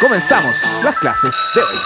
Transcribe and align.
Comenzamos 0.00 0.56
las 0.84 0.96
clases 0.96 1.34
de 1.56 1.60
hoy. 1.60 1.76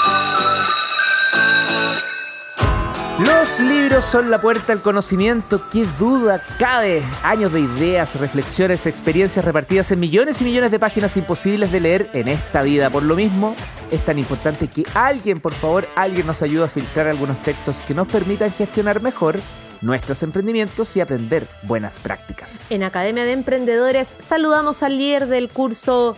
Los 3.27 3.58
libros 3.61 4.04
son 4.04 4.31
la 4.31 4.38
puerta 4.38 4.75
al 4.75 4.83
conocimiento, 4.83 5.67
qué 5.71 5.87
duda 5.99 6.43
cabe. 6.59 7.03
Años 7.22 7.53
de 7.53 7.61
ideas, 7.61 8.21
reflexiones, 8.21 8.85
experiencias 8.85 9.43
repartidas 9.43 9.93
en 9.93 10.01
millones 10.01 10.43
y 10.43 10.45
millones 10.45 10.71
de 10.71 10.79
páginas 10.79 11.17
imposibles 11.17 11.72
de 11.72 11.80
leer 11.80 12.11
en 12.12 12.29
esta 12.29 12.62
vida. 12.62 12.90
Por 12.90 13.03
lo 13.03 13.17
mismo, 13.17 13.56
es 13.90 14.04
tan 14.04 14.19
importante 14.19 14.69
que 14.69 14.85
alguien, 14.92 15.40
por 15.40 15.54
favor, 15.54 15.88
alguien 15.97 16.27
nos 16.27 16.42
ayude 16.42 16.65
a 16.65 16.69
filtrar 16.69 17.09
algunos 17.09 17.41
textos 17.41 17.83
que 17.83 17.95
nos 17.95 18.09
permitan 18.09 18.52
gestionar 18.52 19.01
mejor 19.01 19.41
nuestros 19.80 20.23
emprendimientos 20.23 20.97
y 20.97 21.01
aprender 21.01 21.48
buenas 21.62 21.98
prácticas. 21.98 22.70
En 22.70 22.84
Academia 22.84 23.24
de 23.24 23.33
Emprendedores 23.33 24.16
saludamos 24.19 24.83
al 24.83 24.98
líder 24.98 25.27
del 25.27 25.48
curso 25.48 26.16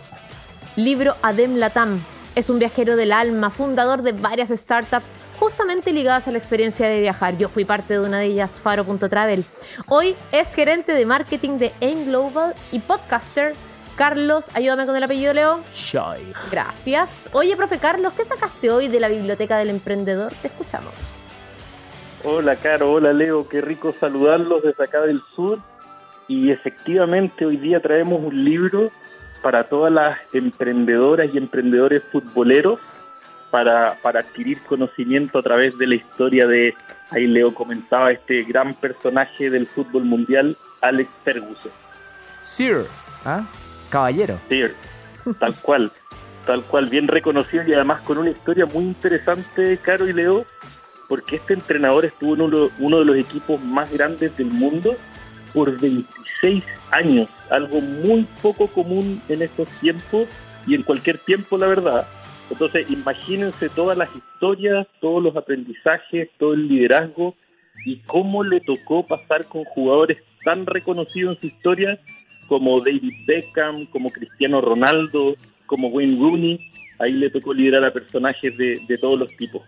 Libro 0.75 1.15
Adem 1.21 1.55
Latam. 1.55 2.01
Es 2.35 2.49
un 2.49 2.59
viajero 2.59 2.97
del 2.97 3.13
alma, 3.13 3.49
fundador 3.49 4.01
de 4.01 4.11
varias 4.11 4.49
startups 4.49 5.13
justamente 5.39 5.93
ligadas 5.93 6.27
a 6.27 6.31
la 6.31 6.37
experiencia 6.37 6.89
de 6.89 6.99
viajar. 6.99 7.37
Yo 7.37 7.47
fui 7.47 7.63
parte 7.63 7.93
de 7.93 8.01
una 8.01 8.19
de 8.19 8.25
ellas, 8.25 8.59
Faro.travel. 8.59 9.45
Hoy 9.87 10.17
es 10.33 10.53
gerente 10.53 10.91
de 10.91 11.05
marketing 11.05 11.57
de 11.59 11.73
AIM 11.81 12.07
Global 12.07 12.53
y 12.73 12.79
podcaster. 12.79 13.53
Carlos, 13.95 14.49
ayúdame 14.53 14.85
con 14.85 14.97
el 14.97 15.03
apellido, 15.03 15.33
Leo. 15.33 15.61
Shoy. 15.73 16.33
Gracias. 16.51 17.29
Oye, 17.31 17.55
profe 17.55 17.77
Carlos, 17.77 18.11
¿qué 18.11 18.25
sacaste 18.25 18.69
hoy 18.69 18.89
de 18.89 18.99
la 18.99 19.07
Biblioteca 19.07 19.57
del 19.57 19.69
Emprendedor? 19.69 20.33
Te 20.41 20.49
escuchamos. 20.49 20.91
Hola, 22.25 22.57
Caro. 22.57 22.91
Hola, 22.91 23.13
Leo. 23.13 23.47
Qué 23.47 23.61
rico 23.61 23.95
saludarlos 23.97 24.61
desde 24.61 24.83
acá 24.83 24.99
del 25.01 25.21
sur. 25.33 25.59
Y 26.27 26.51
efectivamente, 26.51 27.45
hoy 27.45 27.55
día 27.55 27.79
traemos 27.79 28.19
un 28.21 28.43
libro 28.43 28.89
para 29.45 29.63
todas 29.63 29.93
las 29.93 30.17
emprendedoras 30.33 31.31
y 31.31 31.37
emprendedores 31.37 32.01
futboleros 32.11 32.79
para, 33.51 33.93
para 34.01 34.21
adquirir 34.21 34.59
conocimiento 34.63 35.37
a 35.37 35.43
través 35.43 35.77
de 35.77 35.85
la 35.85 35.93
historia 35.93 36.47
de, 36.47 36.73
ahí 37.11 37.27
Leo 37.27 37.53
comentaba, 37.53 38.11
este 38.11 38.41
gran 38.41 38.73
personaje 38.73 39.51
del 39.51 39.67
fútbol 39.67 40.03
mundial, 40.03 40.57
Alex 40.81 41.11
Ferguson. 41.23 41.71
Sir, 42.41 42.87
¿ah? 43.23 43.45
Caballero. 43.91 44.39
Sir, 44.49 44.73
tal 45.39 45.53
cual, 45.61 45.91
tal 46.47 46.63
cual, 46.63 46.89
bien 46.89 47.07
reconocido 47.07 47.63
y 47.67 47.73
además 47.75 48.01
con 48.01 48.17
una 48.17 48.31
historia 48.31 48.65
muy 48.65 48.85
interesante, 48.85 49.77
Caro 49.77 50.09
y 50.09 50.13
Leo, 50.13 50.43
porque 51.07 51.35
este 51.35 51.53
entrenador 51.53 52.03
estuvo 52.03 52.33
en 52.33 52.41
uno, 52.41 52.71
uno 52.79 52.97
de 52.97 53.05
los 53.05 53.15
equipos 53.15 53.61
más 53.61 53.93
grandes 53.93 54.35
del 54.37 54.47
mundo 54.47 54.95
por 55.53 55.79
26 56.41 56.63
años, 56.91 57.29
algo 57.49 57.81
muy 57.81 58.27
poco 58.41 58.67
común 58.67 59.21
en 59.29 59.41
estos 59.41 59.69
tiempos 59.79 60.27
y 60.67 60.75
en 60.75 60.83
cualquier 60.83 61.17
tiempo, 61.19 61.57
la 61.57 61.67
verdad. 61.67 62.07
Entonces, 62.49 62.89
imagínense 62.89 63.69
todas 63.69 63.97
las 63.97 64.09
historias, 64.15 64.87
todos 65.01 65.23
los 65.23 65.35
aprendizajes, 65.35 66.29
todo 66.37 66.53
el 66.53 66.67
liderazgo 66.67 67.35
y 67.85 67.97
cómo 67.99 68.43
le 68.43 68.59
tocó 68.59 69.05
pasar 69.05 69.45
con 69.45 69.63
jugadores 69.63 70.17
tan 70.43 70.65
reconocidos 70.65 71.35
en 71.35 71.41
su 71.41 71.47
historia 71.47 71.99
como 72.47 72.79
David 72.79 73.13
Beckham, 73.25 73.87
como 73.87 74.11
Cristiano 74.11 74.61
Ronaldo, 74.61 75.35
como 75.65 75.87
Wayne 75.87 76.19
Rooney. 76.19 76.69
Ahí 76.99 77.13
le 77.13 77.29
tocó 77.29 77.53
liderar 77.53 77.83
a 77.83 77.91
personajes 77.91 78.55
de, 78.57 78.79
de 78.87 78.97
todos 78.97 79.19
los 79.19 79.35
tipos. 79.35 79.63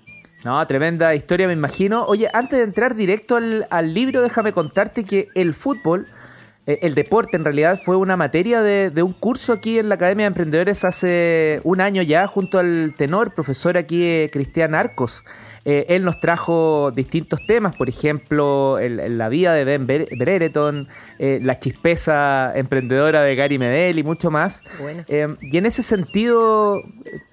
No, 0.45 0.65
tremenda 0.67 1.15
historia, 1.15 1.47
me 1.47 1.53
imagino. 1.53 2.05
Oye, 2.05 2.29
antes 2.31 2.59
de 2.59 2.63
entrar 2.63 2.95
directo 2.95 3.35
al, 3.35 3.65
al 3.71 3.93
libro, 3.93 4.21
déjame 4.21 4.53
contarte 4.53 5.03
que 5.03 5.29
el 5.33 5.55
fútbol 5.55 6.05
el 6.67 6.95
deporte 6.95 7.37
en 7.37 7.45
realidad 7.45 7.79
fue 7.81 7.95
una 7.95 8.17
materia 8.17 8.61
de, 8.61 9.01
un 9.01 9.13
curso 9.13 9.53
aquí 9.53 9.79
en 9.79 9.87
la 9.87 9.95
Academia 9.95 10.25
de 10.25 10.27
Emprendedores 10.27 10.83
hace 10.83 11.61
un 11.63 11.79
año 11.79 12.01
ya, 12.01 12.27
junto 12.27 12.59
al 12.59 12.93
tenor, 12.97 13.33
profesor 13.33 13.77
aquí 13.77 14.03
eh, 14.03 14.29
Cristian 14.31 14.75
Arcos. 14.75 15.23
Eh, 15.63 15.85
él 15.89 16.03
nos 16.03 16.19
trajo 16.19 16.91
distintos 16.91 17.45
temas, 17.47 17.75
por 17.75 17.87
ejemplo, 17.87 18.77
la 18.79 19.29
vida 19.29 19.53
de 19.53 19.63
Ben 19.63 19.87
Brereton, 19.87 20.87
la 21.19 21.59
chispeza 21.59 22.51
emprendedora 22.55 23.21
de 23.21 23.35
Gary 23.35 23.57
Medel 23.57 23.99
y 23.99 24.03
mucho 24.03 24.29
más. 24.29 24.63
y 25.09 25.57
en 25.57 25.65
ese 25.65 25.83
sentido, 25.83 26.83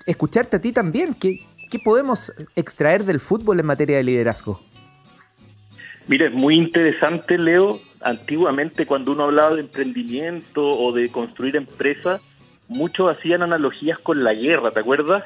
escucharte 0.06 0.56
a 0.56 0.60
ti 0.60 0.72
también, 0.72 1.14
¿qué, 1.14 1.40
¿qué 1.70 1.78
podemos 1.80 2.32
extraer 2.54 3.04
del 3.04 3.18
fútbol 3.18 3.58
en 3.58 3.66
materia 3.66 3.96
de 3.96 4.04
liderazgo? 4.04 4.60
Mire, 6.06 6.26
es 6.26 6.32
muy 6.32 6.56
interesante, 6.56 7.38
Leo, 7.38 7.80
antiguamente 8.04 8.86
cuando 8.86 9.12
uno 9.12 9.24
hablaba 9.24 9.54
de 9.54 9.62
emprendimiento 9.62 10.62
o 10.62 10.92
de 10.92 11.08
construir 11.10 11.56
empresas, 11.56 12.20
muchos 12.68 13.10
hacían 13.10 13.42
analogías 13.42 13.98
con 13.98 14.22
la 14.22 14.34
guerra, 14.34 14.70
¿te 14.70 14.80
acuerdas? 14.80 15.24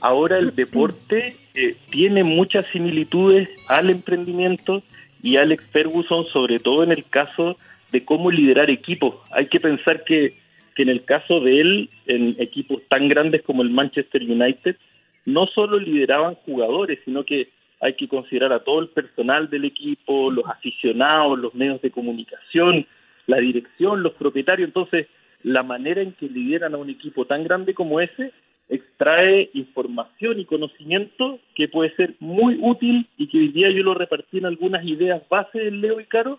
Ahora 0.00 0.38
el 0.38 0.54
deporte 0.56 1.36
eh, 1.54 1.76
tiene 1.90 2.24
muchas 2.24 2.66
similitudes 2.72 3.48
al 3.68 3.90
emprendimiento 3.90 4.82
y 5.22 5.36
Alex 5.36 5.64
Ferguson, 5.70 6.24
sobre 6.26 6.58
todo 6.58 6.82
en 6.82 6.92
el 6.92 7.04
caso 7.04 7.56
de 7.90 8.04
cómo 8.04 8.30
liderar 8.30 8.70
equipos. 8.70 9.16
Hay 9.30 9.46
que 9.46 9.60
pensar 9.60 10.04
que, 10.04 10.36
que 10.74 10.82
en 10.82 10.88
el 10.88 11.04
caso 11.04 11.40
de 11.40 11.60
él, 11.60 11.90
en 12.06 12.36
equipos 12.38 12.80
tan 12.88 13.08
grandes 13.08 13.42
como 13.42 13.62
el 13.62 13.70
Manchester 13.70 14.22
United, 14.22 14.76
no 15.24 15.46
solo 15.46 15.78
lideraban 15.78 16.34
jugadores, 16.46 16.98
sino 17.04 17.24
que 17.24 17.48
hay 17.82 17.94
que 17.94 18.08
considerar 18.08 18.52
a 18.52 18.60
todo 18.60 18.80
el 18.80 18.88
personal 18.88 19.50
del 19.50 19.64
equipo, 19.64 20.30
los 20.30 20.46
aficionados, 20.46 21.38
los 21.38 21.52
medios 21.54 21.82
de 21.82 21.90
comunicación, 21.90 22.86
la 23.26 23.38
dirección, 23.38 24.04
los 24.04 24.14
propietarios. 24.14 24.68
Entonces, 24.68 25.08
la 25.42 25.64
manera 25.64 26.00
en 26.00 26.12
que 26.12 26.28
lideran 26.28 26.74
a 26.74 26.78
un 26.78 26.90
equipo 26.90 27.24
tan 27.26 27.42
grande 27.42 27.74
como 27.74 28.00
ese 28.00 28.32
extrae 28.68 29.50
información 29.52 30.38
y 30.38 30.44
conocimiento 30.44 31.40
que 31.56 31.66
puede 31.66 31.94
ser 31.96 32.14
muy 32.20 32.56
útil 32.62 33.08
y 33.18 33.26
que 33.26 33.38
hoy 33.38 33.48
día 33.48 33.68
yo 33.70 33.82
lo 33.82 33.94
repartí 33.94 34.38
en 34.38 34.46
algunas 34.46 34.84
ideas 34.84 35.28
base 35.28 35.58
del 35.58 35.80
Leo 35.80 36.00
y 36.00 36.04
Caro 36.04 36.38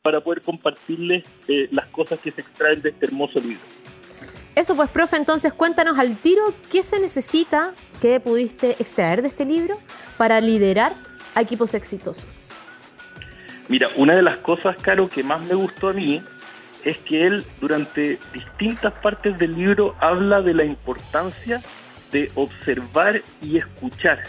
para 0.00 0.20
poder 0.20 0.42
compartirles 0.42 1.24
eh, 1.48 1.68
las 1.72 1.86
cosas 1.88 2.20
que 2.20 2.30
se 2.30 2.40
extraen 2.40 2.80
de 2.82 2.90
este 2.90 3.06
hermoso 3.06 3.40
libro. 3.40 3.93
Eso 4.54 4.76
pues, 4.76 4.88
profe, 4.88 5.16
entonces 5.16 5.52
cuéntanos 5.52 5.98
al 5.98 6.16
tiro 6.16 6.42
qué 6.70 6.82
se 6.82 7.00
necesita, 7.00 7.72
qué 8.00 8.20
pudiste 8.20 8.72
extraer 8.78 9.22
de 9.22 9.28
este 9.28 9.44
libro 9.44 9.78
para 10.16 10.40
liderar 10.40 10.94
equipos 11.36 11.74
exitosos. 11.74 12.26
Mira, 13.68 13.88
una 13.96 14.14
de 14.14 14.22
las 14.22 14.36
cosas, 14.36 14.76
Caro, 14.80 15.08
que 15.08 15.24
más 15.24 15.40
me 15.46 15.54
gustó 15.54 15.88
a 15.88 15.92
mí 15.92 16.22
es 16.84 16.98
que 16.98 17.26
él 17.26 17.44
durante 17.60 18.18
distintas 18.32 18.92
partes 18.94 19.38
del 19.38 19.56
libro 19.56 19.96
habla 20.00 20.42
de 20.42 20.54
la 20.54 20.64
importancia 20.64 21.62
de 22.12 22.30
observar 22.34 23.22
y 23.42 23.56
escuchar. 23.56 24.22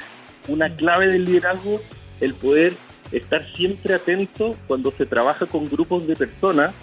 Una 0.47 0.74
clave 0.74 1.07
del 1.07 1.25
liderazgo, 1.25 1.81
el 2.22 2.34
poder 2.34 2.78
estar 3.12 3.46
siempre 3.53 3.94
atento 3.94 4.56
cuando 4.68 4.92
se 4.92 5.06
trabaja 5.06 5.46
con 5.46 5.66
grupos 5.66 6.07
de 6.07 6.16
personas, 6.16 6.74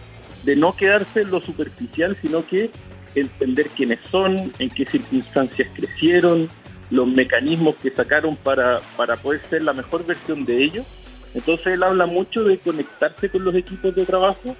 de 0.45 0.57
no 0.57 0.77
quedarse 0.77 1.23
en 1.23 1.31
lo 1.31 1.41
superficial, 1.41 2.17
sino 2.21 2.47
que 2.47 2.71
entender 3.15 3.69
quiénes 3.71 3.99
son, 4.11 4.53
en 4.59 4.71
qué 4.71 4.85
circunstancias 4.85 5.69
crecieron, 5.75 6.49
los 6.91 7.09
mecanismos 7.09 7.77
que 7.77 7.91
sacaron 7.91 8.37
para, 8.37 8.81
para 8.97 9.17
poder 9.17 9.41
ser 9.49 9.63
la 9.63 9.73
mejor 9.73 10.05
versión 10.07 10.45
de 10.45 10.63
ellos. 10.63 11.31
Entonces 11.35 11.69
él 11.69 11.83
habla 11.83 12.07
mucho 12.07 12.45
de 12.45 12.59
conectarse 12.59 13.31
con 13.31 13.45
los 13.45 13.55
equipos 13.55 13.95
de 13.95 14.05
trabajo 14.05 14.55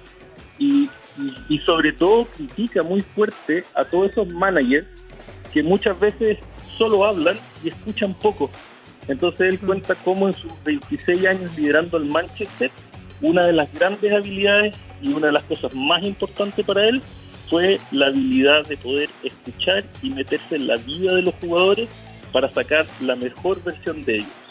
y, 0.57 0.89
y, 1.49 1.59
sobre 1.59 1.93
todo 1.93 2.25
critica 2.25 2.81
muy 2.81 3.01
fuerte 3.01 3.63
a 3.75 3.85
todos 3.85 4.11
esos 4.11 4.27
managers 4.27 4.87
que 5.53 5.61
muchas 5.61 5.99
veces 5.99 6.39
solo 6.65 7.05
hablan 7.05 7.37
y 7.63 7.69
escuchan 7.69 8.15
poco. 8.15 8.49
Entonces 9.07 9.53
él 9.53 9.59
mm. 9.61 9.65
cuenta 9.65 9.95
cómo 9.95 10.27
en 10.27 10.33
sus 10.33 10.51
26 10.63 11.25
años 11.27 11.55
liderando 11.55 11.97
al 11.97 12.05
Manchester, 12.05 12.71
una 13.21 13.45
de 13.45 13.53
las 13.53 13.71
grandes 13.73 14.11
habilidades 14.11 14.75
y 15.01 15.13
una 15.13 15.27
de 15.27 15.33
las 15.33 15.43
cosas 15.43 15.75
más 15.75 16.01
importantes 16.03 16.65
para 16.65 16.85
él 16.85 17.01
fue 17.49 17.79
la 17.91 18.07
habilidad 18.07 18.65
de 18.67 18.77
poder 18.77 19.09
escuchar 19.23 19.83
y 20.01 20.09
meterse 20.09 20.55
en 20.55 20.67
la 20.67 20.75
vida 20.77 21.13
de 21.15 21.21
los 21.23 21.35
jugadores 21.35 21.89
para 22.31 22.49
sacar 22.49 22.85
la 23.01 23.15
mejor 23.15 23.63
versión 23.63 24.01
de 24.03 24.15
ellos. 24.15 24.43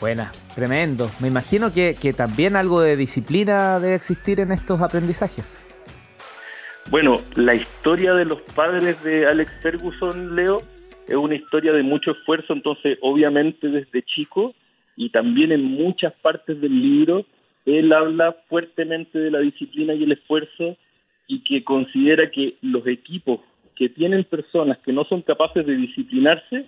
Buena, 0.00 0.32
tremendo. 0.54 1.10
Me 1.20 1.28
imagino 1.28 1.72
que, 1.72 1.94
también 2.16 2.56
algo 2.56 2.80
de 2.80 2.96
disciplina 2.96 3.78
debe 3.78 3.94
existir 3.94 4.40
en 4.40 4.52
estos 4.52 4.82
aprendizajes. 4.82 5.64
Bueno, 6.90 7.22
la 7.36 7.54
historia 7.54 8.12
de 8.12 8.24
los 8.24 8.40
padres 8.54 9.02
de 9.04 9.26
Alex 9.26 9.52
Ferguson, 9.62 10.34
Leo, 10.34 10.60
es 11.06 11.14
una 11.14 11.36
historia 11.36 11.72
de 11.72 11.82
mucho 11.82 12.10
esfuerzo, 12.10 12.52
entonces 12.52 12.98
obviamente 13.00 13.68
desde 13.68 14.02
chico 14.02 14.54
y 14.96 15.10
también 15.10 15.52
en 15.52 15.64
muchas 15.64 16.12
partes 16.14 16.60
del 16.60 16.80
libro, 16.82 17.24
él 17.64 17.92
habla 17.92 18.36
fuertemente 18.48 19.18
de 19.18 19.30
la 19.30 19.38
disciplina 19.38 19.94
y 19.94 20.02
el 20.02 20.12
esfuerzo 20.12 20.76
y 21.26 21.42
que 21.44 21.64
considera 21.64 22.30
que 22.30 22.56
los 22.62 22.86
equipos 22.86 23.40
que 23.76 23.88
tienen 23.88 24.24
personas 24.24 24.78
que 24.78 24.92
no 24.92 25.04
son 25.04 25.22
capaces 25.22 25.66
de 25.66 25.76
disciplinarse 25.76 26.66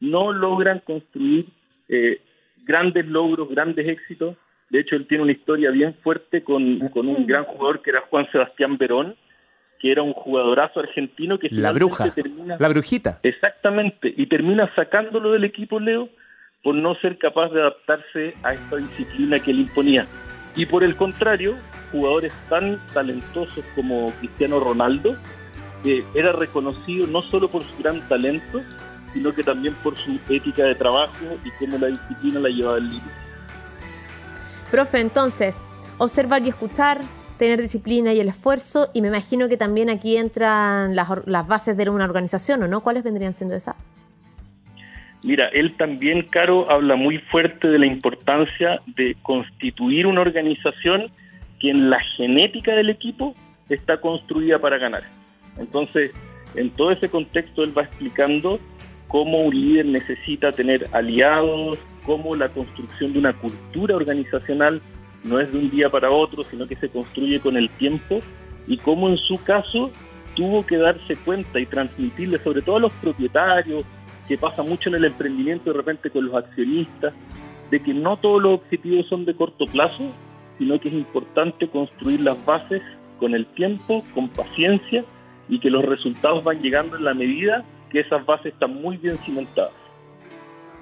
no 0.00 0.32
logran 0.32 0.80
construir 0.80 1.46
eh, 1.88 2.20
grandes 2.64 3.06
logros, 3.06 3.48
grandes 3.48 3.88
éxitos. 3.88 4.36
De 4.70 4.80
hecho, 4.80 4.96
él 4.96 5.06
tiene 5.06 5.24
una 5.24 5.32
historia 5.32 5.70
bien 5.70 5.94
fuerte 6.02 6.42
con, 6.42 6.78
con 6.88 7.08
un 7.08 7.26
gran 7.26 7.44
jugador 7.44 7.82
que 7.82 7.90
era 7.90 8.02
Juan 8.02 8.28
Sebastián 8.32 8.76
Verón, 8.76 9.16
que 9.80 9.92
era 9.92 10.02
un 10.02 10.12
jugadorazo 10.12 10.80
argentino 10.80 11.38
que 11.38 11.48
la 11.50 11.72
bruja, 11.72 12.10
termina, 12.10 12.56
la 12.58 12.68
brujita. 12.68 13.20
Exactamente, 13.22 14.12
y 14.16 14.26
termina 14.26 14.72
sacándolo 14.74 15.32
del 15.32 15.44
equipo 15.44 15.78
Leo 15.78 16.08
por 16.62 16.74
no 16.74 16.94
ser 16.96 17.18
capaz 17.18 17.50
de 17.50 17.60
adaptarse 17.60 18.34
a 18.42 18.54
esta 18.54 18.76
disciplina 18.76 19.38
que 19.38 19.50
él 19.52 19.60
imponía. 19.60 20.06
Y 20.56 20.64
por 20.64 20.82
el 20.82 20.96
contrario, 20.96 21.56
jugadores 21.92 22.32
tan 22.48 22.78
talentosos 22.92 23.64
como 23.74 24.10
Cristiano 24.12 24.58
Ronaldo, 24.58 25.16
que 25.82 26.04
era 26.14 26.32
reconocido 26.32 27.06
no 27.06 27.22
solo 27.22 27.48
por 27.48 27.62
su 27.62 27.76
gran 27.78 28.06
talento, 28.08 28.62
sino 29.12 29.34
que 29.34 29.42
también 29.42 29.74
por 29.82 29.96
su 29.96 30.18
ética 30.28 30.64
de 30.64 30.74
trabajo 30.74 31.24
y 31.44 31.50
cómo 31.58 31.78
la 31.78 31.88
disciplina 31.88 32.40
la 32.40 32.48
llevaba 32.48 32.76
al 32.76 32.88
límite. 32.88 33.10
Profe, 34.70 35.00
entonces, 35.00 35.74
observar 35.98 36.44
y 36.44 36.48
escuchar, 36.48 37.00
tener 37.38 37.60
disciplina 37.60 38.14
y 38.14 38.20
el 38.20 38.28
esfuerzo, 38.28 38.90
y 38.94 39.02
me 39.02 39.08
imagino 39.08 39.48
que 39.48 39.56
también 39.56 39.90
aquí 39.90 40.16
entran 40.16 40.96
las, 40.96 41.08
las 41.26 41.46
bases 41.46 41.76
de 41.76 41.88
una 41.88 42.04
organización, 42.04 42.62
¿o 42.62 42.68
no? 42.68 42.80
¿Cuáles 42.80 43.04
vendrían 43.04 43.34
siendo 43.34 43.54
esas? 43.54 43.76
Mira, 45.26 45.48
él 45.48 45.74
también, 45.76 46.22
Caro, 46.22 46.70
habla 46.70 46.94
muy 46.94 47.18
fuerte 47.18 47.68
de 47.68 47.80
la 47.80 47.86
importancia 47.86 48.80
de 48.94 49.16
constituir 49.22 50.06
una 50.06 50.20
organización 50.20 51.10
que 51.58 51.70
en 51.70 51.90
la 51.90 51.98
genética 52.16 52.76
del 52.76 52.90
equipo 52.90 53.34
está 53.68 54.00
construida 54.00 54.60
para 54.60 54.78
ganar. 54.78 55.02
Entonces, 55.58 56.12
en 56.54 56.70
todo 56.70 56.92
ese 56.92 57.08
contexto, 57.08 57.64
él 57.64 57.76
va 57.76 57.82
explicando 57.82 58.60
cómo 59.08 59.38
un 59.38 59.52
líder 59.52 59.86
necesita 59.86 60.52
tener 60.52 60.86
aliados, 60.92 61.76
cómo 62.04 62.36
la 62.36 62.48
construcción 62.50 63.12
de 63.12 63.18
una 63.18 63.32
cultura 63.32 63.96
organizacional 63.96 64.80
no 65.24 65.40
es 65.40 65.50
de 65.50 65.58
un 65.58 65.70
día 65.70 65.90
para 65.90 66.08
otro, 66.08 66.44
sino 66.44 66.68
que 66.68 66.76
se 66.76 66.88
construye 66.88 67.40
con 67.40 67.56
el 67.56 67.68
tiempo 67.70 68.18
y 68.68 68.76
cómo 68.76 69.08
en 69.08 69.16
su 69.16 69.42
caso 69.42 69.90
tuvo 70.36 70.64
que 70.64 70.76
darse 70.76 71.16
cuenta 71.24 71.58
y 71.58 71.66
transmitirle 71.66 72.38
sobre 72.38 72.62
todo 72.62 72.76
a 72.76 72.80
los 72.80 72.94
propietarios, 72.94 73.84
que 74.28 74.38
pasa 74.38 74.62
mucho 74.62 74.88
en 74.88 74.96
el 74.96 75.04
emprendimiento 75.04 75.70
de 75.70 75.76
repente 75.76 76.10
con 76.10 76.26
los 76.26 76.34
accionistas, 76.34 77.14
de 77.70 77.82
que 77.82 77.94
no 77.94 78.16
todos 78.18 78.42
los 78.42 78.54
objetivos 78.60 79.06
son 79.08 79.24
de 79.24 79.34
corto 79.34 79.64
plazo, 79.66 80.12
sino 80.58 80.80
que 80.80 80.88
es 80.88 80.94
importante 80.94 81.68
construir 81.68 82.20
las 82.20 82.42
bases 82.44 82.82
con 83.18 83.34
el 83.34 83.46
tiempo, 83.54 84.04
con 84.14 84.28
paciencia 84.28 85.04
y 85.48 85.60
que 85.60 85.70
los 85.70 85.84
resultados 85.84 86.42
van 86.44 86.60
llegando 86.60 86.96
en 86.96 87.04
la 87.04 87.14
medida 87.14 87.64
que 87.90 88.00
esas 88.00 88.24
bases 88.26 88.52
están 88.52 88.80
muy 88.80 88.96
bien 88.96 89.18
cimentadas. 89.24 89.72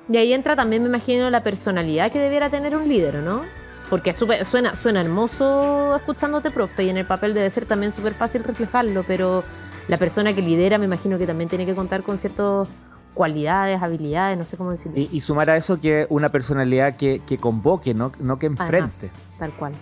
Y 0.08 0.16
ahí 0.16 0.32
entra 0.32 0.54
también, 0.54 0.82
me 0.82 0.88
imagino, 0.88 1.30
la 1.30 1.42
personalidad 1.42 2.12
que 2.12 2.18
debiera 2.18 2.50
tener 2.50 2.76
un 2.76 2.88
líder, 2.88 3.16
¿no? 3.16 3.42
Porque 3.88 4.12
suena, 4.12 4.76
suena 4.76 5.00
hermoso 5.00 5.96
escuchándote, 5.96 6.50
profe, 6.50 6.84
y 6.84 6.90
en 6.90 6.98
el 6.98 7.06
papel 7.06 7.34
debe 7.34 7.48
ser 7.50 7.66
también 7.66 7.92
súper 7.92 8.14
fácil 8.14 8.42
reflejarlo, 8.44 9.04
pero 9.06 9.44
la 9.88 9.98
persona 9.98 10.34
que 10.34 10.42
lidera 10.42 10.78
me 10.78 10.86
imagino 10.86 11.18
que 11.18 11.26
también 11.26 11.48
tiene 11.48 11.66
que 11.66 11.74
contar 11.74 12.02
con 12.02 12.18
ciertas 12.18 12.68
cualidades, 13.14 13.80
habilidades, 13.82 14.36
no 14.36 14.44
sé 14.44 14.56
cómo 14.56 14.72
decirlo. 14.72 14.98
Y, 15.10 15.20
sumar 15.20 15.50
a 15.50 15.56
eso 15.56 15.80
que 15.80 16.06
una 16.10 16.30
personalidad 16.30 16.96
que, 16.96 17.20
convoque, 17.40 17.94
no, 17.94 18.12
no 18.20 18.38
que 18.38 18.46
enfrente. 18.46 19.10
tal 19.38 19.52
cual. 19.52 19.72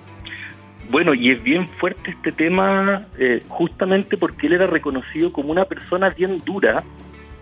Bueno, 0.90 1.14
y 1.14 1.31
es 1.31 1.43
bien 1.43 1.67
fuerte 1.67 2.11
este 2.11 2.32
tema 2.32 3.06
eh, 3.19 3.40
justamente 3.49 4.17
porque 4.17 4.46
él 4.46 4.55
era 4.55 4.67
reconocido 4.67 5.32
como 5.32 5.50
una 5.50 5.64
persona 5.64 6.11
bien 6.11 6.38
dura. 6.44 6.84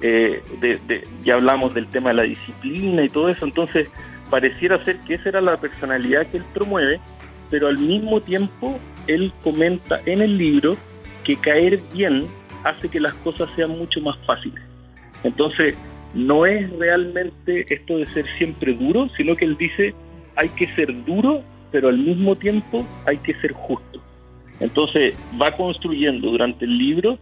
Eh, 0.02 0.42
ya 1.24 1.34
hablamos 1.34 1.74
del 1.74 1.86
tema 1.88 2.10
de 2.10 2.14
la 2.14 2.22
disciplina 2.22 3.04
y 3.04 3.08
todo 3.08 3.28
eso, 3.28 3.44
entonces 3.44 3.88
pareciera 4.30 4.82
ser 4.82 4.98
que 5.00 5.14
esa 5.14 5.28
era 5.28 5.40
la 5.42 5.58
personalidad 5.58 6.26
que 6.28 6.38
él 6.38 6.44
promueve, 6.54 7.00
pero 7.50 7.68
al 7.68 7.76
mismo 7.76 8.20
tiempo 8.20 8.78
él 9.06 9.32
comenta 9.42 10.00
en 10.06 10.22
el 10.22 10.38
libro 10.38 10.76
que 11.24 11.36
caer 11.36 11.80
bien 11.92 12.28
hace 12.64 12.88
que 12.88 13.00
las 13.00 13.12
cosas 13.14 13.50
sean 13.56 13.70
mucho 13.70 14.00
más 14.00 14.16
fáciles. 14.24 14.69
Entonces, 15.24 15.74
no 16.14 16.46
es 16.46 16.70
realmente 16.78 17.66
esto 17.72 17.98
de 17.98 18.06
ser 18.06 18.24
siempre 18.38 18.74
duro, 18.74 19.08
sino 19.16 19.36
que 19.36 19.44
él 19.44 19.56
dice 19.56 19.94
hay 20.36 20.48
que 20.50 20.66
ser 20.74 21.04
duro, 21.04 21.42
pero 21.70 21.88
al 21.88 21.98
mismo 21.98 22.36
tiempo 22.36 22.86
hay 23.06 23.18
que 23.18 23.34
ser 23.34 23.52
justo. 23.52 24.00
Entonces, 24.60 25.16
va 25.40 25.56
construyendo 25.56 26.30
durante 26.30 26.64
el 26.64 26.76
libro 26.76 27.18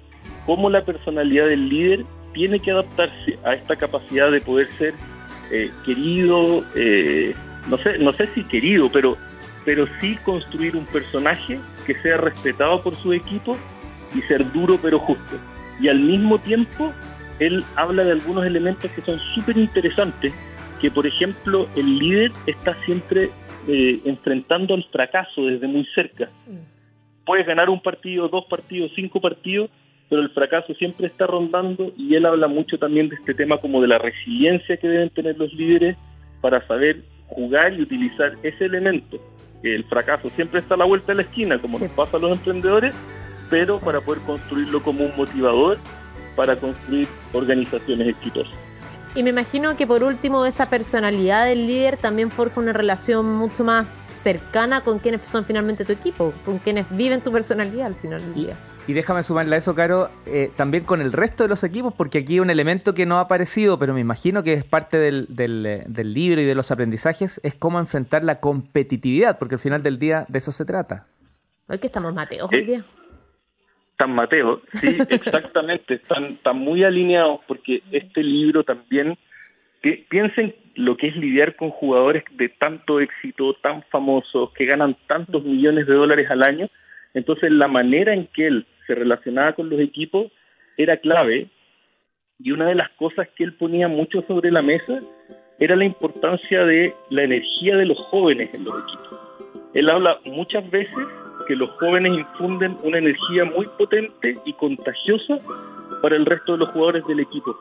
cómo 0.46 0.70
la 0.70 0.84
personalidad 0.84 1.46
del 1.46 1.68
líder 1.68 2.04
tiene 2.32 2.58
que 2.58 2.70
adaptarse 2.70 3.38
a 3.44 3.54
esta 3.54 3.76
capacidad 3.76 4.30
de 4.30 4.40
poder 4.40 4.68
ser 4.78 4.94
eh, 5.50 5.70
querido, 5.84 6.64
eh, 6.74 7.34
no 7.68 7.78
sé, 7.78 7.98
no 7.98 8.12
sé 8.12 8.26
si 8.34 8.44
querido, 8.44 8.90
pero, 8.92 9.16
pero 9.64 9.86
sí 10.00 10.16
construir 10.24 10.76
un 10.76 10.84
personaje 10.86 11.58
que 11.86 11.94
sea 12.02 12.16
respetado 12.18 12.82
por 12.82 12.94
su 12.94 13.12
equipo 13.12 13.56
y 14.14 14.20
ser 14.22 14.50
duro 14.52 14.78
pero 14.80 14.98
justo. 14.98 15.36
Y 15.80 15.88
al 15.88 16.00
mismo 16.00 16.38
tiempo, 16.38 16.92
él 17.38 17.62
habla 17.76 18.04
de 18.04 18.12
algunos 18.12 18.44
elementos 18.44 18.90
que 18.90 19.02
son 19.02 19.18
súper 19.34 19.56
interesantes, 19.56 20.32
que 20.80 20.90
por 20.90 21.06
ejemplo 21.06 21.68
el 21.76 21.98
líder 21.98 22.32
está 22.46 22.76
siempre 22.84 23.30
eh, 23.66 24.00
enfrentando 24.04 24.74
al 24.74 24.84
fracaso 24.84 25.44
desde 25.46 25.66
muy 25.66 25.86
cerca. 25.94 26.30
Mm. 26.46 27.24
Puedes 27.24 27.46
ganar 27.46 27.68
un 27.68 27.80
partido, 27.80 28.28
dos 28.28 28.46
partidos, 28.46 28.90
cinco 28.94 29.20
partidos, 29.20 29.70
pero 30.08 30.22
el 30.22 30.30
fracaso 30.30 30.72
siempre 30.74 31.08
está 31.08 31.26
rondando 31.26 31.92
y 31.96 32.14
él 32.14 32.24
habla 32.24 32.48
mucho 32.48 32.78
también 32.78 33.08
de 33.08 33.16
este 33.16 33.34
tema 33.34 33.58
como 33.58 33.82
de 33.82 33.88
la 33.88 33.98
resiliencia 33.98 34.76
que 34.78 34.88
deben 34.88 35.10
tener 35.10 35.36
los 35.36 35.52
líderes 35.52 35.96
para 36.40 36.66
saber 36.66 37.02
jugar 37.26 37.74
y 37.74 37.82
utilizar 37.82 38.32
ese 38.42 38.64
elemento. 38.64 39.18
El 39.62 39.84
fracaso 39.84 40.30
siempre 40.36 40.60
está 40.60 40.74
a 40.74 40.78
la 40.78 40.84
vuelta 40.84 41.12
de 41.12 41.16
la 41.16 41.22
esquina, 41.22 41.58
como 41.58 41.78
nos 41.78 41.90
pasa 41.90 42.16
a 42.16 42.20
los 42.20 42.32
emprendedores, 42.32 42.96
pero 43.50 43.78
para 43.80 44.00
poder 44.00 44.22
construirlo 44.22 44.82
como 44.82 45.04
un 45.04 45.16
motivador 45.16 45.78
para 46.38 46.54
construir 46.54 47.08
organizaciones 47.32 48.10
exitosas. 48.10 48.54
Y 49.16 49.24
me 49.24 49.30
imagino 49.30 49.76
que 49.76 49.88
por 49.88 50.04
último 50.04 50.46
esa 50.46 50.70
personalidad 50.70 51.46
del 51.46 51.66
líder 51.66 51.96
también 51.96 52.30
forja 52.30 52.60
una 52.60 52.72
relación 52.72 53.26
mucho 53.26 53.64
más 53.64 54.06
cercana 54.12 54.82
con 54.82 55.00
quienes 55.00 55.24
son 55.24 55.44
finalmente 55.44 55.84
tu 55.84 55.92
equipo, 55.92 56.32
con 56.44 56.60
quienes 56.60 56.88
viven 56.90 57.24
tu 57.24 57.32
personalidad 57.32 57.86
al 57.86 57.96
final 57.96 58.20
del 58.20 58.34
día. 58.34 58.56
Y 58.86 58.92
déjame 58.92 59.24
sumarle 59.24 59.56
a 59.56 59.58
eso, 59.58 59.74
Caro, 59.74 60.10
eh, 60.26 60.52
también 60.54 60.84
con 60.84 61.00
el 61.00 61.12
resto 61.12 61.42
de 61.42 61.48
los 61.48 61.64
equipos, 61.64 61.92
porque 61.92 62.18
aquí 62.18 62.34
hay 62.34 62.40
un 62.40 62.50
elemento 62.50 62.94
que 62.94 63.04
no 63.04 63.18
ha 63.18 63.22
aparecido, 63.22 63.76
pero 63.80 63.92
me 63.92 64.00
imagino 64.00 64.44
que 64.44 64.52
es 64.52 64.62
parte 64.62 64.96
del, 64.96 65.26
del, 65.28 65.82
del, 65.88 66.14
libro 66.14 66.40
y 66.40 66.44
de 66.44 66.54
los 66.54 66.70
aprendizajes, 66.70 67.40
es 67.42 67.56
cómo 67.56 67.80
enfrentar 67.80 68.22
la 68.22 68.38
competitividad, 68.38 69.40
porque 69.40 69.56
al 69.56 69.58
final 69.58 69.82
del 69.82 69.98
día 69.98 70.24
de 70.28 70.38
eso 70.38 70.52
se 70.52 70.64
trata. 70.64 71.06
Hoy 71.66 71.78
que 71.78 71.88
estamos 71.88 72.14
Mateos 72.14 72.48
hoy 72.52 72.64
día. 72.64 72.84
San 73.98 74.14
Mateo, 74.14 74.62
sí, 74.74 74.96
exactamente, 75.10 75.94
están, 75.94 76.24
están 76.24 76.58
muy 76.58 76.84
alineados 76.84 77.40
porque 77.46 77.82
este 77.90 78.22
libro 78.22 78.62
también, 78.62 79.18
que, 79.82 80.06
piensen 80.08 80.54
lo 80.76 80.96
que 80.96 81.08
es 81.08 81.16
lidiar 81.16 81.56
con 81.56 81.70
jugadores 81.70 82.22
de 82.36 82.48
tanto 82.48 83.00
éxito, 83.00 83.54
tan 83.54 83.82
famosos, 83.90 84.52
que 84.52 84.66
ganan 84.66 84.96
tantos 85.08 85.44
millones 85.44 85.86
de 85.88 85.94
dólares 85.94 86.30
al 86.30 86.44
año, 86.44 86.68
entonces 87.14 87.50
la 87.50 87.66
manera 87.66 88.14
en 88.14 88.28
que 88.28 88.46
él 88.46 88.66
se 88.86 88.94
relacionaba 88.94 89.54
con 89.54 89.68
los 89.68 89.80
equipos 89.80 90.30
era 90.76 90.96
clave 90.98 91.48
y 92.38 92.52
una 92.52 92.66
de 92.66 92.76
las 92.76 92.90
cosas 92.90 93.28
que 93.34 93.42
él 93.42 93.54
ponía 93.54 93.88
mucho 93.88 94.22
sobre 94.22 94.52
la 94.52 94.62
mesa 94.62 95.00
era 95.58 95.74
la 95.74 95.84
importancia 95.84 96.64
de 96.64 96.94
la 97.10 97.24
energía 97.24 97.76
de 97.76 97.86
los 97.86 97.98
jóvenes 98.06 98.54
en 98.54 98.64
los 98.64 98.74
equipos. 98.74 99.20
Él 99.74 99.90
habla 99.90 100.18
muchas 100.24 100.70
veces 100.70 101.04
que 101.48 101.56
los 101.56 101.70
jóvenes 101.80 102.12
infunden 102.12 102.76
una 102.82 102.98
energía 102.98 103.46
muy 103.46 103.66
potente 103.78 104.34
y 104.44 104.52
contagiosa 104.52 105.38
para 106.02 106.14
el 106.14 106.26
resto 106.26 106.52
de 106.52 106.58
los 106.58 106.68
jugadores 106.68 107.04
del 107.06 107.20
equipo. 107.20 107.58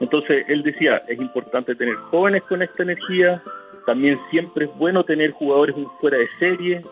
Entonces 0.00 0.44
él 0.48 0.62
decía, 0.62 1.02
es 1.06 1.20
importante 1.20 1.74
tener 1.74 1.94
jóvenes 2.10 2.42
con 2.44 2.62
esta 2.62 2.82
energía, 2.82 3.42
también 3.84 4.18
siempre 4.30 4.64
es 4.64 4.76
bueno 4.78 5.04
tener 5.04 5.32
jugadores 5.32 5.76
fuera 6.00 6.16
de 6.16 6.28
serie, 6.38 6.82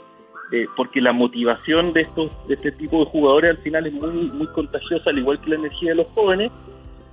eh, 0.52 0.66
porque 0.76 1.00
la 1.00 1.12
motivación 1.12 1.94
de 1.94 2.02
estos 2.02 2.30
de 2.46 2.54
este 2.54 2.72
tipo 2.72 3.00
de 3.00 3.10
jugadores 3.10 3.56
al 3.56 3.62
final 3.62 3.86
es 3.86 3.94
muy 3.94 4.30
muy 4.30 4.46
contagiosa 4.48 5.08
al 5.08 5.18
igual 5.18 5.40
que 5.40 5.50
la 5.50 5.56
energía 5.56 5.92
de 5.92 5.96
los 5.96 6.06
jóvenes 6.08 6.52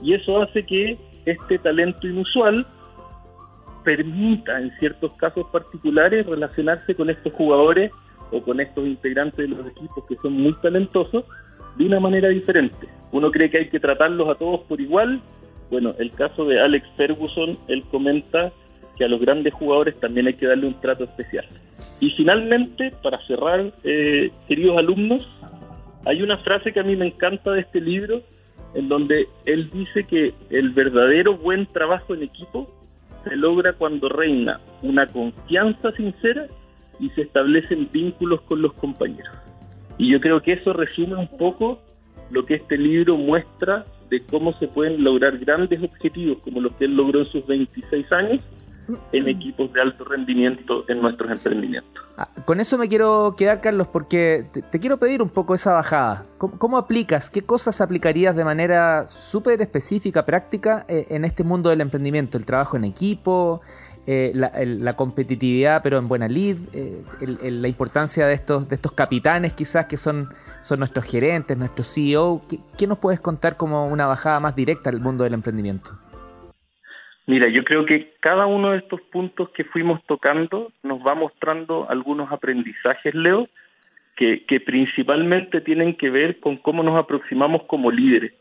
y 0.01 0.13
eso 0.13 0.41
hace 0.41 0.65
que 0.65 0.97
este 1.25 1.57
talento 1.57 2.07
inusual 2.07 2.65
permita 3.85 4.59
en 4.59 4.69
ciertos 4.79 5.13
casos 5.13 5.47
particulares 5.49 6.25
relacionarse 6.25 6.93
con 6.93 7.09
estos 7.09 7.31
jugadores 7.31 7.91
o 8.31 8.41
con 8.41 8.59
estos 8.59 8.85
integrantes 8.87 9.37
de 9.37 9.55
los 9.55 9.65
equipos 9.67 10.05
que 10.07 10.15
son 10.17 10.33
muy 10.33 10.53
talentosos 10.61 11.25
de 11.77 11.85
una 11.85 11.99
manera 11.99 12.29
diferente. 12.29 12.87
Uno 13.11 13.31
cree 13.31 13.49
que 13.49 13.59
hay 13.59 13.69
que 13.69 13.79
tratarlos 13.79 14.29
a 14.29 14.35
todos 14.35 14.61
por 14.61 14.79
igual. 14.79 15.21
Bueno, 15.69 15.93
el 15.99 16.11
caso 16.11 16.45
de 16.45 16.59
Alex 16.59 16.87
Ferguson, 16.97 17.57
él 17.67 17.83
comenta 17.91 18.51
que 18.97 19.05
a 19.05 19.07
los 19.07 19.21
grandes 19.21 19.53
jugadores 19.53 19.99
también 19.99 20.27
hay 20.27 20.33
que 20.33 20.47
darle 20.47 20.67
un 20.67 20.79
trato 20.79 21.03
especial. 21.03 21.45
Y 21.99 22.09
finalmente, 22.11 22.93
para 23.03 23.19
cerrar, 23.25 23.71
eh, 23.83 24.31
queridos 24.47 24.77
alumnos, 24.77 25.27
hay 26.05 26.21
una 26.21 26.37
frase 26.37 26.73
que 26.73 26.79
a 26.79 26.83
mí 26.83 26.95
me 26.95 27.07
encanta 27.07 27.51
de 27.51 27.61
este 27.61 27.79
libro, 27.79 28.21
en 28.73 28.87
donde 28.87 29.27
él 29.45 29.69
dice 29.69 30.03
que 30.03 30.33
el 30.49 30.71
verdadero 30.71 31.37
buen 31.37 31.65
trabajo 31.67 32.15
en 32.15 32.23
equipo 32.23 32.69
se 33.23 33.35
logra 33.35 33.73
cuando 33.73 34.09
reina 34.09 34.59
una 34.81 35.05
confianza 35.07 35.91
sincera 35.91 36.47
y 37.01 37.09
se 37.09 37.23
establecen 37.23 37.89
vínculos 37.91 38.41
con 38.41 38.61
los 38.61 38.73
compañeros. 38.73 39.33
Y 39.97 40.11
yo 40.11 40.21
creo 40.21 40.41
que 40.41 40.53
eso 40.53 40.71
resume 40.71 41.15
un 41.15 41.27
poco 41.27 41.81
lo 42.29 42.45
que 42.45 42.55
este 42.55 42.77
libro 42.77 43.17
muestra 43.17 43.85
de 44.09 44.21
cómo 44.25 44.53
se 44.59 44.67
pueden 44.67 45.03
lograr 45.03 45.37
grandes 45.37 45.81
objetivos 45.83 46.37
como 46.43 46.61
los 46.61 46.73
que 46.75 46.85
él 46.85 46.95
logró 46.95 47.19
en 47.19 47.25
sus 47.25 47.45
26 47.45 48.11
años 48.11 48.39
en 49.11 49.27
equipos 49.27 49.71
de 49.73 49.81
alto 49.81 50.03
rendimiento 50.05 50.83
en 50.87 51.01
nuestros 51.01 51.31
emprendimientos. 51.31 52.03
Ah, 52.17 52.27
con 52.45 52.59
eso 52.59 52.77
me 52.77 52.89
quiero 52.89 53.35
quedar, 53.37 53.61
Carlos, 53.61 53.87
porque 53.87 54.45
te, 54.51 54.79
quiero 54.79 54.97
pedir 54.97 55.21
un 55.21 55.29
poco 55.29 55.55
esa 55.55 55.73
bajada. 55.73 56.25
¿Cómo, 56.37 56.77
aplicas? 56.77 57.29
¿Qué 57.29 57.41
cosas 57.41 57.79
aplicarías 57.79 58.35
de 58.35 58.43
manera 58.43 59.07
súper 59.09 59.61
específica, 59.61 60.25
práctica, 60.25 60.85
eh, 60.87 61.07
en 61.09 61.25
este 61.25 61.43
mundo 61.43 61.69
del 61.69 61.81
emprendimiento? 61.81 62.37
El 62.37 62.45
trabajo 62.45 62.75
en 62.77 62.83
equipo, 62.83 63.61
eh, 64.07 64.31
la, 64.33 64.95
competitividad, 64.95 65.83
pero 65.83 65.99
en 65.99 66.07
buena 66.07 66.27
lead, 66.27 66.57
eh, 66.73 67.03
la 67.51 67.67
importancia 67.67 68.25
de 68.25 68.33
estos, 68.33 68.67
de 68.67 68.73
estos 68.73 68.93
capitanes 68.93 69.53
quizás 69.53 69.85
que 69.85 69.95
son, 69.95 70.29
son 70.61 70.79
nuestros 70.79 71.05
gerentes, 71.09 71.55
nuestros 71.55 71.93
CEO. 71.93 72.41
¿Qué, 72.77 72.87
nos 72.87 72.97
puedes 72.97 73.21
contar 73.21 73.57
como 73.57 73.87
una 73.87 74.07
bajada 74.07 74.39
más 74.39 74.55
directa 74.55 74.89
al 74.89 75.01
mundo 75.01 75.23
del 75.23 75.35
emprendimiento? 75.35 75.91
Mira, 77.27 77.47
yo 77.49 77.63
creo 77.63 77.85
que 77.85 78.15
cada 78.19 78.47
uno 78.47 78.71
de 78.71 78.79
estos 78.79 78.99
puntos 79.11 79.49
que 79.51 79.65
fuimos 79.65 80.03
tocando 80.07 80.71
nos 80.81 80.99
va 81.01 81.13
mostrando 81.13 81.87
algunos 81.87 82.31
aprendizajes, 82.31 83.13
Leo, 83.13 83.47
que, 84.15 84.45
que 84.47 84.59
principalmente 84.59 85.61
tienen 85.61 85.95
que 85.95 86.09
ver 86.09 86.39
con 86.39 86.57
cómo 86.57 86.81
nos 86.81 86.97
aproximamos 86.97 87.63
como 87.67 87.91
líderes. 87.91 88.33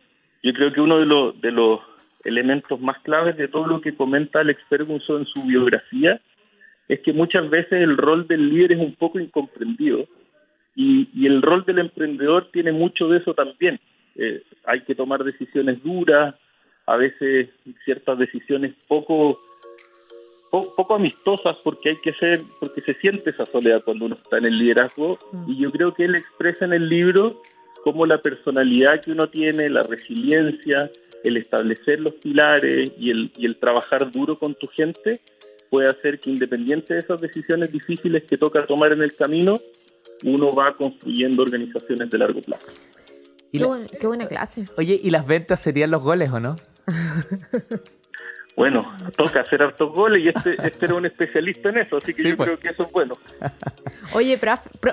Yo 0.43 0.55
creo 0.55 0.73
que 0.73 0.81
uno 0.81 0.99
de 0.99 1.07
los, 1.07 1.41
de 1.43 1.51
los 1.51 1.81
elementos 2.25 2.81
más 2.81 2.99
claves 3.01 3.37
de 3.37 3.49
todo 3.49 3.67
lo 3.67 3.81
que 3.81 3.95
comenta 3.95 4.41
Alex 4.41 4.63
Ferguson 4.69 5.21
en 5.23 5.27
su 5.27 5.43
biografía 5.43 6.21
es 6.89 7.01
que 7.01 7.13
muchas 7.13 7.49
veces 7.49 7.73
el 7.73 7.97
rol 7.97 8.27
del 8.27 8.49
líder 8.49 8.73
es 8.73 8.79
un 8.79 8.95
poco 8.95 9.21
incomprendido 9.21 10.07
y, 10.75 11.27
el 11.27 11.43
rol 11.43 11.65
del 11.65 11.79
emprendedor 11.79 12.49
tiene 12.53 12.73
mucho 12.73 13.09
de 13.09 13.19
eso 13.19 13.35
también. 13.35 13.79
Eh, 14.17 14.43
hay 14.65 14.81
que 14.83 14.95
tomar 14.95 15.23
decisiones 15.23 15.83
duras, 15.83 16.35
a 16.87 16.97
veces 16.97 17.51
ciertas 17.85 18.19
decisiones 18.19 18.75
poco, 18.89 19.39
poco 20.51 20.95
amistosas 20.95 21.57
porque 21.63 21.91
hay 21.91 21.97
que 22.03 22.13
ser, 22.15 22.41
porque 22.59 22.81
se 22.81 22.95
siente 22.95 23.31
esa 23.31 23.47
soledad 23.47 23.83
cuando 23.85 24.07
uno 24.07 24.17
está 24.21 24.39
en 24.39 24.47
el 24.47 24.59
liderazgo 24.59 25.19
mm. 25.33 25.51
y 25.51 25.59
yo 25.59 25.71
creo 25.71 25.95
que 25.95 26.05
él 26.05 26.17
expresa 26.17 26.65
en 26.65 26.73
el 26.73 26.89
libro 26.89 27.41
cómo 27.85 28.07
la 28.07 28.19
personalidad 28.19 29.01
que 29.01 29.13
uno 29.13 29.29
tiene, 29.29 29.69
la 29.69 29.83
resiliencia, 29.83 30.91
el 31.25 31.37
establecer 31.37 32.01
los 32.01 32.15
pilares 32.15 32.91
y 32.99 33.11
el, 33.11 33.33
y 33.37 33.47
el 33.47 33.57
trabajar 33.59 34.11
duro 34.11 34.39
con 34.39 34.55
tu 34.55 34.69
gente 34.69 35.21
puede 35.71 35.89
hacer 35.89 36.19
que 36.19 36.31
independiente 36.31 36.95
de 36.95 37.01
esas 37.01 37.21
decisiones 37.21 37.71
difíciles 37.71 38.25
que 38.25 38.37
toca 38.37 38.67
tomar 38.67 38.93
en 38.93 39.03
el 39.03 39.15
camino, 39.15 39.61
uno 40.25 40.51
va 40.51 40.73
construyendo 40.77 41.43
organizaciones 41.43 42.11
de 42.11 42.19
largo 42.19 42.41
plazo. 42.43 42.67
Qué, 43.53 44.07
buena, 44.07 44.29
clase. 44.29 44.65
Oye, 44.77 44.99
¿y 45.03 45.11
las 45.11 45.27
ventas 45.27 45.61
serían 45.61 45.91
los 45.91 46.03
goles 46.03 46.31
o 46.31 46.41
no? 46.41 46.57
Bueno, 48.61 48.83
toca 49.17 49.41
hacer 49.41 49.63
hartos 49.63 49.91
goles 49.95 50.23
y 50.23 50.29
este, 50.29 50.55
este 50.67 50.85
era 50.85 50.95
un 50.95 51.07
especialista 51.07 51.71
en 51.71 51.79
eso, 51.79 51.97
así 51.97 52.13
que 52.13 52.29
yo 52.29 52.37
pues. 52.37 52.47
creo 52.47 52.61
que 52.61 52.69
eso 52.69 52.83
es 52.83 52.93
bueno. 52.93 53.15
Oye, 54.13 54.39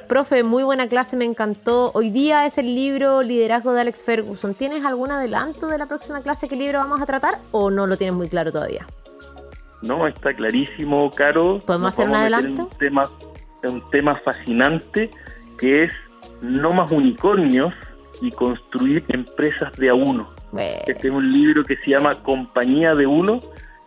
profe, 0.07 0.45
muy 0.45 0.63
buena 0.63 0.87
clase, 0.87 1.17
me 1.17 1.25
encantó. 1.25 1.91
Hoy 1.93 2.09
día 2.09 2.45
es 2.45 2.57
el 2.57 2.73
libro 2.73 3.21
Liderazgo 3.21 3.73
de 3.73 3.81
Alex 3.81 4.05
Ferguson. 4.05 4.53
¿Tienes 4.53 4.85
algún 4.85 5.11
adelanto 5.11 5.67
de 5.67 5.77
la 5.77 5.85
próxima 5.85 6.21
clase? 6.21 6.47
¿Qué 6.47 6.55
libro 6.55 6.79
vamos 6.79 7.01
a 7.01 7.05
tratar 7.05 7.39
o 7.51 7.69
no 7.69 7.87
lo 7.87 7.97
tienes 7.97 8.15
muy 8.15 8.29
claro 8.29 8.53
todavía? 8.53 8.87
No, 9.81 10.07
está 10.07 10.31
clarísimo, 10.31 11.11
Caro. 11.11 11.59
¿Podemos 11.59 11.89
hacer 11.89 12.07
un 12.07 12.15
adelanto? 12.15 12.69
Un 12.71 12.77
tema, 12.77 13.03
un 13.63 13.83
tema 13.91 14.15
fascinante 14.15 15.09
que 15.59 15.83
es 15.83 15.93
no 16.41 16.71
más 16.71 16.89
unicornios 16.89 17.73
y 18.21 18.31
construir 18.31 19.03
empresas 19.09 19.73
de 19.73 19.89
a 19.89 19.93
uno. 19.93 20.33
Este 20.57 21.07
es 21.07 21.13
un 21.13 21.31
libro 21.31 21.63
que 21.63 21.77
se 21.77 21.91
llama 21.91 22.15
Compañía 22.23 22.93
de 22.93 23.05
Uno, 23.05 23.39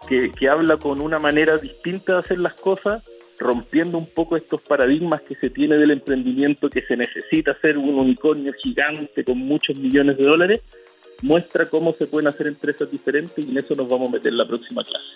que, 0.09 0.31
que 0.33 0.49
habla 0.49 0.77
con 0.77 1.01
una 1.01 1.19
manera 1.19 1.59
distinta 1.59 2.15
de 2.15 2.19
hacer 2.21 2.39
las 2.39 2.55
cosas, 2.55 3.03
rompiendo 3.39 3.99
un 3.99 4.07
poco 4.07 4.37
estos 4.37 4.61
paradigmas 4.61 5.23
que 5.23 5.35
se 5.35 5.51
tiene 5.51 5.77
del 5.77 5.93
emprendimiento, 5.93 6.69
que 6.69 6.83
se 6.83 6.97
necesita 6.97 7.53
hacer 7.53 7.79
un 7.79 7.99
unicornio 7.99 8.53
gigante 8.63 9.25
con 9.25 9.39
muchos 9.39 9.79
millones 9.79 10.19
de 10.19 10.25
dólares, 10.25 10.61
muestra 11.23 11.67
cómo 11.67 11.93
se 11.93 12.07
pueden 12.07 12.29
hacer 12.29 12.49
empresas 12.49 12.91
diferentes 12.91 13.39
y 13.39 13.51
en 13.51 13.59
eso 13.59 13.75
nos 13.75 13.89
vamos 13.89 14.11
a 14.11 14.13
meter 14.13 14.33
en 14.33 14.39
la 14.39 14.47
próxima 14.47 14.83
clase. 14.85 15.09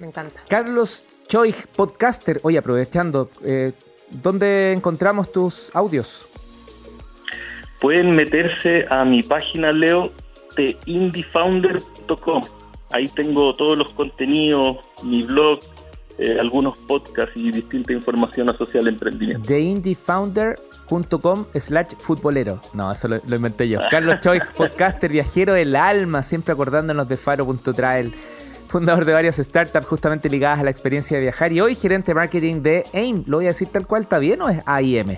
Me 0.00 0.06
encanta. 0.06 0.40
Carlos 0.48 1.06
Choi, 1.28 1.54
podcaster. 1.76 2.40
Oye, 2.42 2.58
aprovechando, 2.58 3.30
eh, 3.44 3.72
¿dónde 4.10 4.72
encontramos 4.72 5.32
tus 5.32 5.74
audios? 5.74 6.26
Pueden 7.80 8.14
meterse 8.14 8.86
a 8.90 9.04
mi 9.04 9.22
página, 9.22 9.72
Leo, 9.72 10.12
de 10.54 10.76
indiefounder.com. 10.86 12.42
Ahí 12.90 13.08
tengo 13.08 13.54
todos 13.54 13.78
los 13.78 13.90
contenidos, 13.92 14.78
mi 15.02 15.22
blog, 15.22 15.60
eh, 16.18 16.36
algunos 16.38 16.76
podcasts 16.76 17.32
y 17.36 17.50
distinta 17.50 17.92
información 17.92 18.50
asociada 18.50 18.80
al 18.80 18.88
emprendimiento. 18.88 19.48
De 19.48 19.60
indiefounder.com 19.60 21.46
slash 21.54 21.94
futbolero. 21.98 22.60
No, 22.74 22.92
eso 22.92 23.08
lo, 23.08 23.16
inventé 23.16 23.68
yo. 23.68 23.80
Carlos 23.90 24.20
Choi, 24.20 24.40
podcaster, 24.56 25.10
viajero 25.10 25.54
del 25.54 25.74
alma, 25.74 26.22
siempre 26.22 26.52
acordándonos 26.52 27.08
de 27.08 27.16
faro.trail, 27.16 28.12
fundador 28.68 29.06
de 29.06 29.14
varias 29.14 29.36
startups 29.36 29.86
justamente 29.86 30.28
ligadas 30.28 30.60
a 30.60 30.64
la 30.64 30.70
experiencia 30.70 31.16
de 31.16 31.22
viajar 31.22 31.50
y 31.52 31.60
hoy 31.60 31.74
gerente 31.74 32.10
de 32.10 32.14
marketing 32.14 32.62
de 32.62 32.84
AIM. 32.92 33.24
¿Lo 33.26 33.38
voy 33.38 33.46
a 33.46 33.48
decir 33.48 33.68
tal 33.68 33.86
cual? 33.86 34.02
¿Está 34.02 34.18
bien 34.18 34.42
o 34.42 34.50
es 34.50 34.60
AIM? 34.66 35.16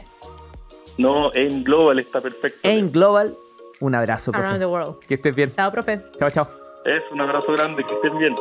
No, 0.96 1.32
AIM 1.32 1.64
Global 1.64 1.98
está 1.98 2.20
perfecto. 2.20 2.60
AIM 2.68 2.92
Global 2.92 3.36
un 3.80 3.94
abrazo, 3.94 4.32
profe. 4.32 4.46
Around 4.46 4.60
the 4.60 4.66
world. 4.66 4.98
Que 5.06 5.14
estés 5.14 5.34
bien. 5.34 5.52
Chao, 5.54 5.70
profe. 5.70 6.00
Chao, 6.18 6.30
chao. 6.30 6.48
Es 6.84 7.02
un 7.12 7.20
abrazo 7.20 7.52
grande, 7.52 7.84
que 7.84 7.94
estés 7.94 8.18
bien. 8.18 8.34